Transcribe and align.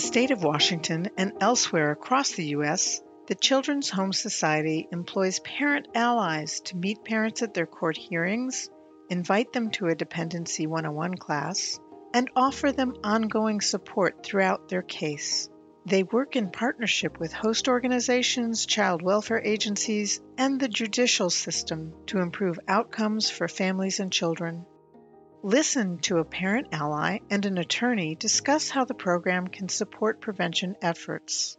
the 0.00 0.06
state 0.06 0.30
of 0.30 0.42
Washington 0.42 1.10
and 1.18 1.34
elsewhere 1.42 1.90
across 1.90 2.32
the 2.32 2.46
U.S., 2.56 3.02
the 3.26 3.34
Children's 3.34 3.90
Home 3.90 4.14
Society 4.14 4.88
employs 4.90 5.40
parent 5.40 5.88
allies 5.94 6.60
to 6.60 6.76
meet 6.78 7.04
parents 7.04 7.42
at 7.42 7.52
their 7.52 7.66
court 7.66 7.98
hearings, 7.98 8.70
invite 9.10 9.52
them 9.52 9.70
to 9.72 9.88
a 9.88 9.94
dependency 9.94 10.66
101 10.66 11.18
class, 11.18 11.78
and 12.14 12.30
offer 12.34 12.72
them 12.72 12.96
ongoing 13.04 13.60
support 13.60 14.24
throughout 14.24 14.70
their 14.70 14.80
case. 14.80 15.50
They 15.84 16.02
work 16.02 16.34
in 16.34 16.50
partnership 16.50 17.20
with 17.20 17.34
host 17.34 17.68
organizations, 17.68 18.64
child 18.64 19.02
welfare 19.02 19.42
agencies, 19.44 20.22
and 20.38 20.58
the 20.58 20.68
judicial 20.68 21.28
system 21.28 21.92
to 22.06 22.20
improve 22.20 22.58
outcomes 22.66 23.28
for 23.28 23.48
families 23.48 24.00
and 24.00 24.10
children. 24.10 24.64
Listen 25.42 25.96
to 26.00 26.18
a 26.18 26.24
parent 26.24 26.68
ally 26.72 27.20
and 27.30 27.46
an 27.46 27.56
attorney 27.56 28.14
discuss 28.14 28.68
how 28.68 28.84
the 28.84 28.92
program 28.92 29.48
can 29.48 29.70
support 29.70 30.20
prevention 30.20 30.76
efforts. 30.82 31.56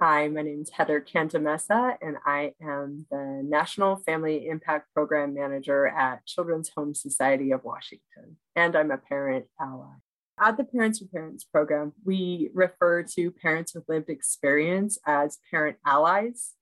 Hi, 0.00 0.26
my 0.26 0.42
name 0.42 0.62
is 0.62 0.70
Heather 0.70 1.00
Cantamessa, 1.00 1.96
and 2.02 2.16
I 2.26 2.54
am 2.60 3.06
the 3.08 3.40
National 3.44 3.98
Family 3.98 4.48
Impact 4.48 4.92
Program 4.92 5.32
Manager 5.32 5.86
at 5.86 6.26
Children's 6.26 6.70
Home 6.76 6.92
Society 6.92 7.52
of 7.52 7.62
Washington, 7.62 8.36
and 8.56 8.74
I'm 8.74 8.90
a 8.90 8.98
parent 8.98 9.46
ally. 9.60 9.94
At 10.40 10.56
the 10.56 10.64
Parents 10.64 10.98
for 10.98 11.06
Parents 11.06 11.44
program, 11.44 11.92
we 12.04 12.50
refer 12.52 13.04
to 13.04 13.30
parents 13.30 13.76
with 13.76 13.88
lived 13.88 14.10
experience 14.10 14.98
as 15.06 15.38
parent 15.52 15.76
allies. 15.86 16.54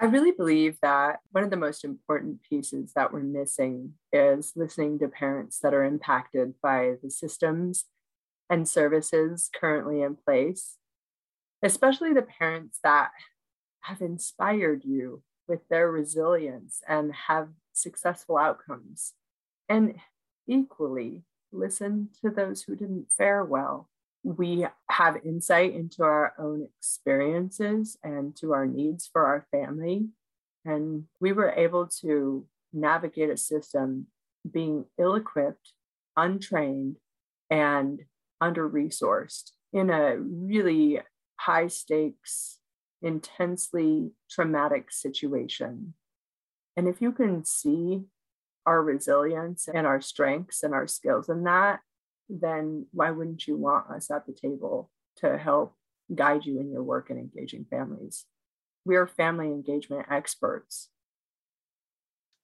I 0.00 0.06
really 0.06 0.32
believe 0.32 0.78
that 0.82 1.20
one 1.30 1.44
of 1.44 1.50
the 1.50 1.56
most 1.56 1.84
important 1.84 2.40
pieces 2.42 2.92
that 2.94 3.12
we're 3.12 3.20
missing 3.20 3.94
is 4.12 4.52
listening 4.56 4.98
to 4.98 5.08
parents 5.08 5.60
that 5.60 5.72
are 5.72 5.84
impacted 5.84 6.54
by 6.60 6.94
the 7.02 7.10
systems 7.10 7.84
and 8.50 8.68
services 8.68 9.50
currently 9.54 10.02
in 10.02 10.16
place 10.16 10.76
especially 11.64 12.12
the 12.12 12.22
parents 12.22 12.78
that 12.84 13.10
have 13.80 14.02
inspired 14.02 14.84
you 14.84 15.22
with 15.48 15.66
their 15.68 15.90
resilience 15.90 16.82
and 16.86 17.12
have 17.28 17.48
successful 17.72 18.36
outcomes. 18.36 19.14
And 19.68 19.94
equally, 20.46 21.22
listen 21.52 22.10
to 22.20 22.30
those 22.30 22.62
who 22.62 22.76
didn't 22.76 23.10
fare 23.10 23.42
well. 23.42 23.88
We 24.24 24.66
have 24.88 25.24
insight 25.24 25.74
into 25.74 26.02
our 26.02 26.32
own 26.38 26.66
experiences 26.78 27.98
and 28.02 28.34
to 28.36 28.52
our 28.52 28.66
needs 28.66 29.06
for 29.06 29.26
our 29.26 29.46
family. 29.50 30.08
And 30.64 31.04
we 31.20 31.32
were 31.32 31.50
able 31.50 31.86
to 32.00 32.46
navigate 32.72 33.30
a 33.30 33.36
system 33.36 34.06
being 34.50 34.86
ill 34.98 35.14
equipped, 35.14 35.72
untrained, 36.16 36.96
and 37.50 38.00
under 38.40 38.68
resourced 38.68 39.52
in 39.72 39.90
a 39.90 40.16
really 40.18 41.00
high 41.36 41.66
stakes, 41.66 42.58
intensely 43.02 44.12
traumatic 44.30 44.90
situation. 44.90 45.94
And 46.76 46.88
if 46.88 47.02
you 47.02 47.12
can 47.12 47.44
see 47.44 48.04
our 48.66 48.82
resilience 48.82 49.68
and 49.68 49.86
our 49.86 50.00
strengths 50.00 50.62
and 50.62 50.72
our 50.72 50.86
skills 50.86 51.28
in 51.28 51.44
that, 51.44 51.80
then 52.28 52.86
why 52.92 53.10
wouldn't 53.10 53.46
you 53.46 53.56
want 53.56 53.90
us 53.90 54.10
at 54.10 54.26
the 54.26 54.32
table 54.32 54.90
to 55.16 55.38
help 55.38 55.74
guide 56.14 56.44
you 56.44 56.60
in 56.60 56.70
your 56.70 56.82
work 56.82 57.10
in 57.10 57.18
engaging 57.18 57.66
families? 57.70 58.24
We 58.84 58.96
are 58.96 59.06
family 59.06 59.46
engagement 59.46 60.06
experts. 60.10 60.88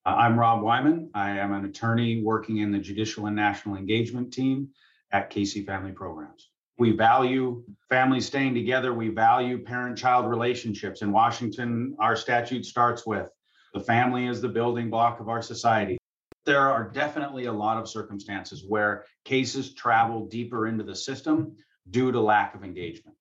Uh, 0.06 0.10
I'm 0.10 0.38
Rob 0.38 0.62
Wyman. 0.62 1.10
I 1.14 1.38
am 1.38 1.52
an 1.52 1.66
attorney 1.66 2.22
working 2.22 2.58
in 2.58 2.72
the 2.72 2.78
Judicial 2.78 3.26
and 3.26 3.36
National 3.36 3.76
Engagement 3.76 4.32
Team 4.32 4.68
at 5.12 5.28
Casey 5.28 5.64
Family 5.64 5.92
Programs. 5.92 6.50
We 6.78 6.92
value 6.92 7.62
families 7.90 8.26
staying 8.26 8.54
together. 8.54 8.94
We 8.94 9.08
value 9.08 9.62
parent 9.62 9.98
child 9.98 10.26
relationships. 10.26 11.02
In 11.02 11.12
Washington, 11.12 11.94
our 12.00 12.16
statute 12.16 12.64
starts 12.64 13.06
with 13.06 13.28
the 13.74 13.80
family 13.80 14.26
is 14.26 14.40
the 14.40 14.48
building 14.48 14.90
block 14.90 15.20
of 15.20 15.28
our 15.28 15.42
society. 15.42 15.99
There 16.46 16.60
are 16.60 16.88
definitely 16.88 17.46
a 17.46 17.52
lot 17.52 17.76
of 17.76 17.88
circumstances 17.88 18.64
where 18.66 19.04
cases 19.24 19.74
travel 19.74 20.26
deeper 20.26 20.66
into 20.66 20.84
the 20.84 20.96
system 20.96 21.56
due 21.90 22.12
to 22.12 22.20
lack 22.20 22.54
of 22.54 22.64
engagement. 22.64 23.16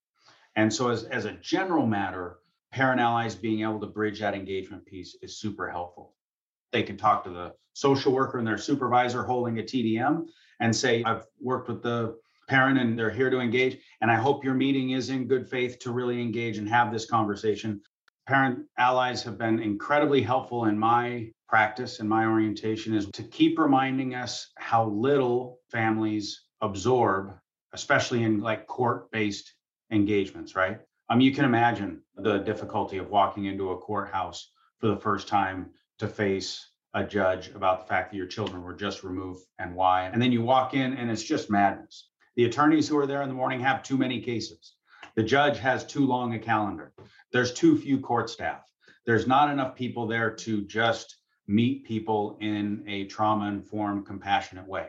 And 0.56 0.72
so, 0.72 0.88
as, 0.88 1.04
as 1.04 1.26
a 1.26 1.32
general 1.32 1.86
matter, 1.86 2.38
parent 2.72 3.00
allies 3.00 3.34
being 3.34 3.62
able 3.62 3.80
to 3.80 3.86
bridge 3.86 4.20
that 4.20 4.34
engagement 4.34 4.86
piece 4.86 5.16
is 5.22 5.38
super 5.38 5.68
helpful. 5.70 6.14
They 6.72 6.82
can 6.82 6.96
talk 6.96 7.24
to 7.24 7.30
the 7.30 7.54
social 7.72 8.12
worker 8.12 8.38
and 8.38 8.46
their 8.46 8.58
supervisor 8.58 9.22
holding 9.22 9.58
a 9.58 9.62
TDM 9.62 10.26
and 10.60 10.74
say, 10.74 11.02
I've 11.04 11.24
worked 11.40 11.68
with 11.68 11.82
the 11.82 12.16
parent 12.48 12.78
and 12.78 12.98
they're 12.98 13.10
here 13.10 13.30
to 13.30 13.40
engage. 13.40 13.78
And 14.00 14.10
I 14.10 14.16
hope 14.16 14.44
your 14.44 14.54
meeting 14.54 14.90
is 14.90 15.10
in 15.10 15.26
good 15.26 15.48
faith 15.48 15.78
to 15.80 15.92
really 15.92 16.20
engage 16.20 16.58
and 16.58 16.68
have 16.68 16.92
this 16.92 17.06
conversation. 17.06 17.80
Parent 18.26 18.66
allies 18.76 19.22
have 19.22 19.38
been 19.38 19.60
incredibly 19.60 20.20
helpful 20.20 20.66
in 20.66 20.78
my 20.78 21.30
practice 21.50 21.98
and 21.98 22.08
my 22.08 22.24
orientation 22.24 22.94
is 22.94 23.08
to 23.10 23.24
keep 23.24 23.58
reminding 23.58 24.14
us 24.14 24.52
how 24.56 24.86
little 24.86 25.58
families 25.68 26.44
absorb, 26.60 27.34
especially 27.72 28.22
in 28.22 28.40
like 28.40 28.68
court 28.68 29.10
based 29.10 29.52
engagements, 29.90 30.54
right? 30.54 30.78
Um, 31.08 31.20
you 31.20 31.34
can 31.34 31.44
imagine 31.44 32.02
the 32.16 32.38
difficulty 32.38 32.98
of 32.98 33.10
walking 33.10 33.46
into 33.46 33.70
a 33.70 33.78
courthouse 33.78 34.52
for 34.78 34.86
the 34.86 34.96
first 34.96 35.26
time 35.26 35.70
to 35.98 36.06
face 36.06 36.70
a 36.94 37.02
judge 37.02 37.48
about 37.48 37.80
the 37.80 37.86
fact 37.86 38.12
that 38.12 38.16
your 38.16 38.26
children 38.26 38.62
were 38.62 38.74
just 38.74 39.02
removed 39.02 39.40
and 39.58 39.74
why. 39.74 40.04
And 40.04 40.22
then 40.22 40.30
you 40.30 40.42
walk 40.42 40.74
in 40.74 40.94
and 40.94 41.10
it's 41.10 41.24
just 41.24 41.50
madness. 41.50 42.10
The 42.36 42.44
attorneys 42.44 42.88
who 42.88 42.96
are 42.96 43.08
there 43.08 43.22
in 43.22 43.28
the 43.28 43.34
morning 43.34 43.58
have 43.60 43.82
too 43.82 43.98
many 43.98 44.20
cases. 44.20 44.76
The 45.16 45.24
judge 45.24 45.58
has 45.58 45.84
too 45.84 46.06
long 46.06 46.32
a 46.34 46.38
calendar. 46.38 46.92
There's 47.32 47.52
too 47.52 47.76
few 47.76 47.98
court 47.98 48.30
staff. 48.30 48.62
There's 49.04 49.26
not 49.26 49.50
enough 49.50 49.74
people 49.74 50.06
there 50.06 50.30
to 50.30 50.62
just 50.62 51.16
meet 51.50 51.84
people 51.84 52.38
in 52.40 52.84
a 52.86 53.04
trauma 53.06 53.48
informed, 53.48 54.06
compassionate 54.06 54.66
way. 54.66 54.88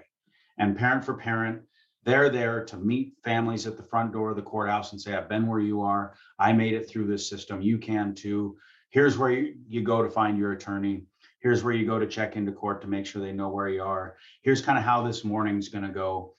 And 0.57 0.77
parent 0.77 1.03
for 1.03 1.15
parent, 1.15 1.63
they're 2.03 2.29
there 2.29 2.63
to 2.65 2.77
meet 2.77 3.15
families 3.23 3.65
at 3.65 3.77
the 3.77 3.83
front 3.83 4.13
door 4.13 4.29
of 4.29 4.35
the 4.35 4.41
courthouse 4.41 4.91
and 4.91 5.01
say, 5.01 5.15
I've 5.15 5.29
been 5.29 5.47
where 5.47 5.59
you 5.59 5.81
are. 5.81 6.13
I 6.37 6.53
made 6.53 6.73
it 6.73 6.87
through 6.87 7.07
this 7.07 7.27
system. 7.27 7.61
You 7.61 7.77
can 7.77 8.13
too. 8.13 8.57
Here's 8.89 9.17
where 9.17 9.31
you, 9.31 9.81
go 9.81 10.03
to 10.03 10.09
find 10.09 10.37
your 10.37 10.51
attorney. 10.51 11.05
Here's 11.39 11.63
where 11.63 11.73
you 11.73 11.85
go 11.85 11.97
to 11.97 12.07
check 12.07 12.35
into 12.35 12.51
court 12.51 12.81
to 12.81 12.87
make 12.87 13.05
sure 13.05 13.21
they 13.21 13.31
know 13.31 13.49
where 13.49 13.69
you 13.69 13.83
are. 13.83 14.17
Here's 14.43 14.61
kind 14.61 14.77
of 14.77 14.83
how 14.83 15.01
this 15.01 15.23
morning's 15.23 15.69
going 15.69 15.85
to 15.85 15.91
go 15.91 16.35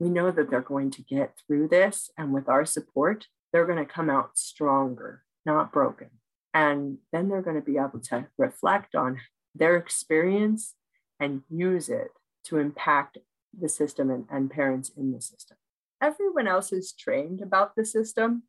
we 0.00 0.08
know 0.08 0.30
that 0.30 0.50
they're 0.50 0.62
going 0.62 0.90
to 0.92 1.02
get 1.02 1.38
through 1.46 1.68
this. 1.68 2.10
And 2.16 2.32
with 2.32 2.48
our 2.48 2.64
support, 2.64 3.26
they're 3.52 3.66
going 3.66 3.78
to 3.78 3.92
come 3.92 4.08
out 4.08 4.36
stronger, 4.38 5.22
not 5.44 5.72
broken. 5.72 6.08
And 6.52 6.98
then 7.12 7.28
they're 7.28 7.42
going 7.42 7.56
to 7.56 7.62
be 7.62 7.78
able 7.78 8.00
to 8.10 8.26
reflect 8.38 8.94
on 8.94 9.20
their 9.54 9.76
experience 9.76 10.74
and 11.18 11.42
use 11.48 11.88
it 11.88 12.08
to 12.44 12.58
impact 12.58 13.18
the 13.58 13.68
system 13.68 14.10
and, 14.10 14.24
and 14.30 14.50
parents 14.50 14.90
in 14.96 15.12
the 15.12 15.20
system. 15.20 15.56
Everyone 16.02 16.48
else 16.48 16.72
is 16.72 16.92
trained 16.92 17.42
about 17.42 17.76
the 17.76 17.84
system 17.84 18.44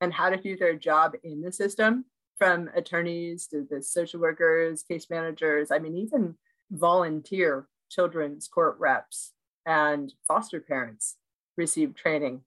and 0.00 0.12
how 0.12 0.30
to 0.30 0.36
do 0.36 0.56
their 0.56 0.74
job 0.74 1.12
in 1.22 1.42
the 1.42 1.52
system, 1.52 2.06
from 2.36 2.68
attorneys 2.74 3.46
to 3.48 3.66
the 3.68 3.82
social 3.82 4.20
workers, 4.20 4.82
case 4.82 5.08
managers, 5.08 5.70
I 5.70 5.78
mean, 5.78 5.96
even 5.96 6.36
volunteer 6.70 7.68
children's 7.90 8.48
court 8.48 8.76
reps 8.78 9.32
and 9.66 10.12
foster 10.26 10.60
parents 10.60 11.16
receive 11.56 11.94
training. 11.94 12.42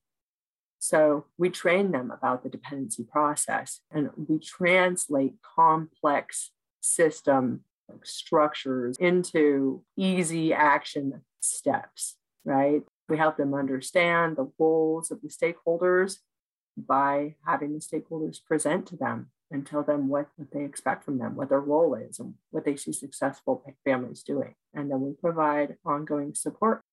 So 0.79 1.25
we 1.37 1.49
train 1.49 1.91
them 1.91 2.11
about 2.11 2.43
the 2.43 2.49
dependency 2.49 3.03
process 3.03 3.81
and 3.91 4.09
we 4.15 4.39
translate 4.39 5.33
complex 5.41 6.51
system 6.81 7.61
structures 8.03 8.97
into 8.97 9.83
easy 9.97 10.53
action 10.53 11.21
steps, 11.39 12.17
right? 12.45 12.83
We 13.09 13.17
help 13.17 13.37
them 13.37 13.53
understand 13.53 14.35
the 14.35 14.51
roles 14.59 15.11
of 15.11 15.21
the 15.21 15.29
stakeholders 15.29 16.17
by 16.77 17.35
having 17.45 17.73
the 17.73 17.79
stakeholders 17.79 18.43
present 18.43 18.85
to 18.87 18.97
them 18.97 19.31
and 19.49 19.65
tell 19.65 19.81
them 19.81 20.09
what, 20.09 20.27
what 20.35 20.51
they 20.51 20.65
expect 20.65 21.05
from 21.05 21.17
them, 21.17 21.35
what 21.35 21.49
their 21.49 21.61
role 21.61 21.95
is, 21.95 22.19
and 22.19 22.33
what 22.51 22.65
they 22.65 22.75
see 22.75 22.91
successful 22.91 23.63
families 23.85 24.21
doing. 24.21 24.53
And 24.73 24.91
then 24.91 24.99
we 24.99 25.13
provide 25.13 25.77
ongoing 25.85 26.35
support 26.35 26.83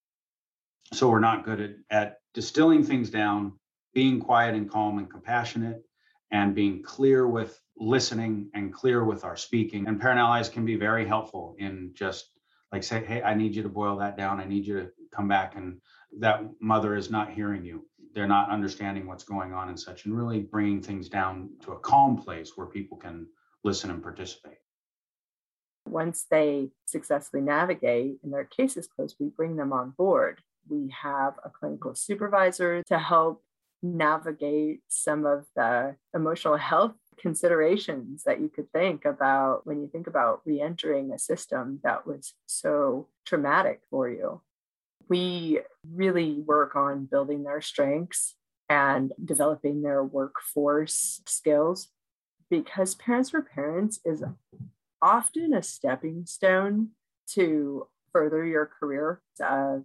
so 0.93 1.09
we're 1.09 1.21
not 1.21 1.45
good 1.45 1.61
at, 1.61 1.71
at 1.91 2.19
distilling 2.35 2.85
things 2.85 3.11
down, 3.11 3.55
being 3.95 4.21
quiet 4.21 4.55
and 4.55 4.71
calm 4.71 4.99
and 4.99 5.11
compassionate, 5.11 5.83
and 6.31 6.55
being 6.55 6.83
clear 6.83 7.29
with 7.29 7.61
listening 7.77 8.51
and 8.55 8.73
clear 8.73 9.05
with 9.05 9.25
our 9.25 9.37
speaking. 9.37 9.87
And 9.87 10.01
parent 10.01 10.19
allies 10.19 10.49
can 10.49 10.65
be 10.65 10.77
very 10.77 11.07
helpful 11.07 11.55
in 11.59 11.93
just 11.95 12.31
like 12.73 12.83
say, 12.83 13.05
hey, 13.05 13.23
I 13.23 13.35
need 13.35 13.55
you 13.55 13.63
to 13.63 13.69
boil 13.69 13.97
that 13.99 14.17
down. 14.17 14.41
I 14.41 14.45
need 14.45 14.67
you 14.67 14.81
to 14.81 14.91
come 15.13 15.29
back 15.29 15.55
and 15.57 15.81
that 16.19 16.43
mother 16.61 16.97
is 16.97 17.11
not 17.11 17.31
hearing 17.31 17.65
you. 17.65 17.87
They're 18.15 18.29
not 18.29 18.51
understanding 18.51 19.07
what's 19.07 19.25
going 19.25 19.53
on 19.53 19.69
and 19.69 19.79
such, 19.79 20.05
and 20.05 20.17
really 20.17 20.41
bringing 20.41 20.81
things 20.81 21.09
down 21.09 21.51
to 21.65 21.73
a 21.73 21.79
calm 21.81 22.17
place 22.17 22.53
where 22.57 22.69
people 22.69 22.97
can 22.97 23.27
listen 23.65 23.91
and 23.91 24.03
participate. 24.03 24.59
Once 25.87 26.27
they 26.31 26.71
successfully 26.87 27.43
navigate 27.43 28.19
and 28.23 28.33
their 28.33 28.45
case 28.45 28.77
is 28.77 28.87
closed, 28.87 29.17
we 29.19 29.29
bring 29.29 29.57
them 29.57 29.73
on 29.73 29.91
board 29.91 30.41
we 30.69 30.93
have 31.03 31.35
a 31.45 31.51
clinical 31.51 31.95
supervisor 31.95 32.83
to 32.85 32.99
help 32.99 33.43
navigate 33.85 34.81
some 34.89 35.27
of 35.27 35.45
the 35.55 35.95
emotional 36.15 36.57
health 36.57 36.95
considerations 37.19 38.25
that 38.25 38.41
you 38.41 38.49
could 38.49 38.73
think 38.73 39.05
about 39.05 39.67
when 39.67 39.81
you 39.81 39.89
think 39.89 40.07
about 40.07 40.41
re-entering 40.45 41.13
a 41.13 41.19
system 41.19 41.81
that 41.85 42.07
was 42.07 42.33
so 42.47 43.07
traumatic 43.27 43.83
for 43.91 44.09
you. 44.09 44.41
We 45.09 45.61
really 45.93 46.41
work 46.41 46.77
on 46.77 47.05
building 47.05 47.45
their 47.45 47.61
strengths 47.61 48.35
and 48.71 49.13
developing 49.23 49.83
their 49.83 50.03
workforce 50.03 51.21
skills 51.27 51.89
because 52.51 52.95
parents 52.95 53.31
for 53.31 53.43
parents 53.43 54.01
is 54.05 54.25
often 55.03 55.53
a 55.53 55.63
stepping 55.63 56.25
stone 56.25 56.89
to 57.27 57.87
further 58.13 58.47
your 58.47 58.65
career 58.65 59.21
of 59.41 59.85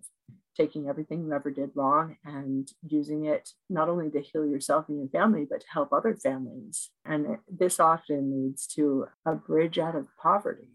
taking 0.59 0.89
everything 0.89 1.23
you 1.23 1.31
ever 1.33 1.49
did 1.49 1.71
wrong 1.73 2.17
and 2.25 2.69
using 2.85 3.25
it 3.25 3.49
not 3.69 3.87
only 3.87 4.09
to 4.09 4.19
heal 4.19 4.45
yourself 4.45 4.89
and 4.89 4.97
your 4.97 5.07
family, 5.07 5.47
but 5.49 5.61
to 5.61 5.67
help 5.71 5.93
other 5.93 6.15
families. 6.15 6.89
And 7.05 7.37
this 7.47 7.79
often 7.79 8.31
leads 8.31 8.67
to 8.75 9.07
a 9.25 9.35
bridge 9.35 9.79
out 9.79 9.95
of 9.95 10.07
poverty. 10.21 10.67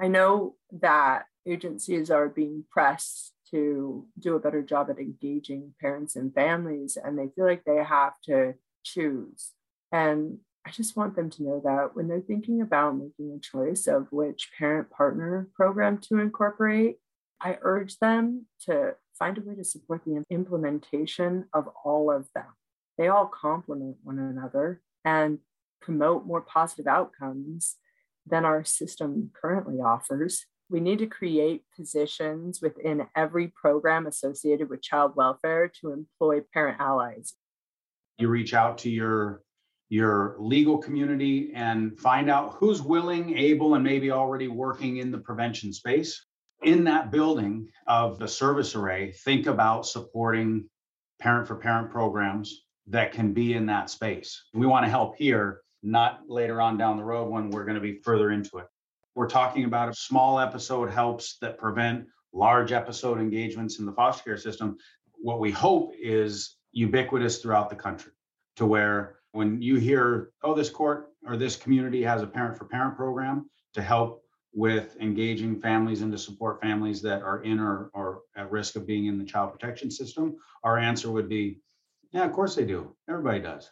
I 0.00 0.08
know 0.08 0.56
that 0.80 1.26
agencies 1.46 2.10
are 2.10 2.28
being 2.28 2.64
pressed 2.68 3.32
to 3.52 4.06
do 4.18 4.34
a 4.34 4.40
better 4.40 4.62
job 4.62 4.90
at 4.90 4.98
engaging 4.98 5.72
parents 5.80 6.16
and 6.16 6.34
families, 6.34 6.98
and 7.02 7.16
they 7.16 7.28
feel 7.34 7.46
like 7.46 7.64
they 7.64 7.82
have 7.82 8.14
to 8.24 8.54
choose. 8.84 9.52
And 9.92 10.38
I 10.66 10.70
just 10.70 10.96
want 10.96 11.14
them 11.14 11.30
to 11.30 11.42
know 11.44 11.60
that 11.64 11.94
when 11.94 12.08
they're 12.08 12.20
thinking 12.20 12.60
about 12.60 12.98
making 12.98 13.32
a 13.32 13.40
choice 13.40 13.86
of 13.86 14.08
which 14.10 14.50
parent 14.58 14.90
partner 14.90 15.48
program 15.54 15.98
to 16.08 16.18
incorporate, 16.18 16.96
I 17.40 17.56
urge 17.62 17.98
them 17.98 18.46
to 18.66 18.94
find 19.18 19.36
a 19.38 19.40
way 19.40 19.54
to 19.54 19.64
support 19.64 20.02
the 20.04 20.24
implementation 20.30 21.46
of 21.52 21.68
all 21.84 22.10
of 22.10 22.28
them. 22.34 22.46
They 22.96 23.08
all 23.08 23.26
complement 23.26 23.96
one 24.02 24.18
another 24.18 24.80
and 25.04 25.38
promote 25.80 26.26
more 26.26 26.40
positive 26.40 26.86
outcomes 26.86 27.76
than 28.26 28.44
our 28.44 28.64
system 28.64 29.30
currently 29.40 29.80
offers. 29.80 30.46
We 30.70 30.80
need 30.80 30.98
to 30.98 31.06
create 31.06 31.62
positions 31.74 32.60
within 32.60 33.06
every 33.16 33.48
program 33.48 34.06
associated 34.06 34.68
with 34.68 34.82
child 34.82 35.16
welfare 35.16 35.70
to 35.80 35.92
employ 35.92 36.42
parent 36.52 36.78
allies. 36.80 37.34
You 38.18 38.28
reach 38.28 38.54
out 38.54 38.78
to 38.78 38.90
your 38.90 39.42
your 39.90 40.36
legal 40.38 40.76
community 40.76 41.50
and 41.54 41.98
find 41.98 42.28
out 42.28 42.56
who's 42.58 42.82
willing, 42.82 43.38
able, 43.38 43.74
and 43.74 43.82
maybe 43.82 44.10
already 44.10 44.46
working 44.46 44.98
in 44.98 45.10
the 45.10 45.16
prevention 45.16 45.72
space 45.72 46.26
in 46.62 46.84
that 46.84 47.10
building 47.10 47.68
of 47.86 48.18
the 48.18 48.28
service 48.28 48.74
array, 48.74 49.12
think 49.12 49.46
about 49.46 49.86
supporting 49.86 50.68
parent 51.20 51.46
for 51.46 51.56
parent 51.56 51.90
programs 51.90 52.64
that 52.86 53.12
can 53.12 53.32
be 53.32 53.54
in 53.54 53.66
that 53.66 53.90
space. 53.90 54.44
We 54.54 54.66
want 54.66 54.84
to 54.84 54.90
help 54.90 55.16
here, 55.16 55.60
not 55.82 56.20
later 56.28 56.60
on 56.60 56.78
down 56.78 56.96
the 56.96 57.04
road 57.04 57.30
when 57.30 57.50
we're 57.50 57.64
going 57.64 57.76
to 57.76 57.80
be 57.80 58.00
further 58.02 58.30
into 58.30 58.58
it. 58.58 58.66
We're 59.14 59.28
talking 59.28 59.64
about 59.64 59.94
small 59.96 60.38
episode 60.38 60.90
helps 60.90 61.38
that 61.38 61.58
prevent 61.58 62.06
large 62.32 62.72
episode 62.72 63.18
engagements 63.18 63.78
in 63.78 63.86
the 63.86 63.92
foster 63.92 64.24
care 64.24 64.36
system. 64.36 64.76
What 65.20 65.40
we 65.40 65.50
hope 65.50 65.92
is 65.98 66.56
ubiquitous 66.72 67.38
throughout 67.38 67.70
the 67.70 67.76
country 67.76 68.12
to 68.56 68.66
where 68.66 69.16
when 69.32 69.60
you 69.60 69.76
hear, 69.76 70.30
oh, 70.42 70.54
this 70.54 70.70
court 70.70 71.10
or 71.26 71.36
this 71.36 71.56
community 71.56 72.02
has 72.02 72.22
a 72.22 72.26
parent 72.26 72.56
for 72.56 72.64
parent 72.64 72.96
program 72.96 73.48
to 73.74 73.82
help 73.82 74.22
with 74.58 74.96
engaging 75.00 75.60
families 75.60 76.02
and 76.02 76.10
to 76.10 76.18
support 76.18 76.60
families 76.60 77.00
that 77.00 77.22
are 77.22 77.44
in 77.44 77.60
or, 77.60 77.90
or 77.94 78.22
at 78.36 78.50
risk 78.50 78.74
of 78.74 78.84
being 78.84 79.06
in 79.06 79.16
the 79.16 79.24
child 79.24 79.52
protection 79.52 79.88
system? 79.88 80.36
Our 80.64 80.76
answer 80.78 81.08
would 81.12 81.28
be, 81.28 81.60
yeah, 82.10 82.24
of 82.24 82.32
course 82.32 82.56
they 82.56 82.64
do. 82.64 82.96
Everybody 83.08 83.38
does. 83.38 83.70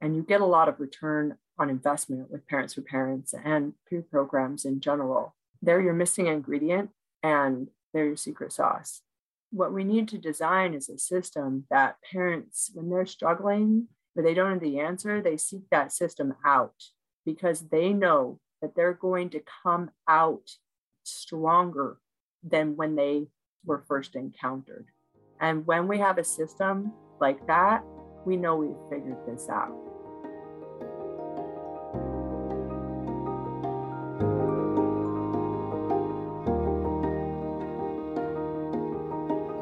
And 0.00 0.14
you 0.14 0.22
get 0.22 0.40
a 0.40 0.46
lot 0.46 0.68
of 0.68 0.78
return 0.78 1.36
on 1.58 1.68
investment 1.68 2.30
with 2.30 2.46
Parents 2.46 2.74
for 2.74 2.82
Parents 2.82 3.34
and 3.44 3.72
peer 3.90 4.02
programs 4.08 4.64
in 4.64 4.78
general. 4.78 5.34
They're 5.60 5.80
your 5.80 5.94
missing 5.94 6.28
ingredient 6.28 6.90
and 7.24 7.68
they're 7.92 8.06
your 8.06 8.16
secret 8.16 8.52
sauce. 8.52 9.02
What 9.50 9.72
we 9.72 9.82
need 9.82 10.06
to 10.08 10.18
design 10.18 10.74
is 10.74 10.88
a 10.88 10.96
system 10.96 11.66
that 11.70 11.96
parents, 12.12 12.70
when 12.72 12.88
they're 12.88 13.06
struggling, 13.06 13.88
or 14.14 14.22
they 14.22 14.34
don't 14.34 14.52
have 14.52 14.60
the 14.60 14.78
answer, 14.78 15.20
they 15.20 15.36
seek 15.36 15.62
that 15.72 15.92
system 15.92 16.34
out 16.44 16.84
because 17.26 17.62
they 17.70 17.92
know 17.92 18.38
that 18.64 18.74
they're 18.74 18.94
going 18.94 19.28
to 19.28 19.42
come 19.62 19.90
out 20.08 20.56
stronger 21.02 21.98
than 22.42 22.76
when 22.76 22.96
they 22.96 23.26
were 23.66 23.84
first 23.86 24.16
encountered. 24.16 24.86
And 25.38 25.66
when 25.66 25.86
we 25.86 25.98
have 25.98 26.16
a 26.16 26.24
system 26.24 26.90
like 27.20 27.46
that, 27.46 27.84
we 28.24 28.38
know 28.38 28.56
we've 28.56 28.70
figured 28.88 29.18
this 29.26 29.50
out. 29.50 29.74